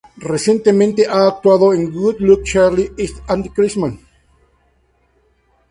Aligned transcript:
Recientemente 0.17 1.05
ha 1.05 1.27
actuado 1.27 1.75
en 1.75 1.93
"Good 1.93 2.15
Luck 2.21 2.41
Charlie, 2.43 2.91
It's 2.97 3.21
Christmas! 3.53 3.99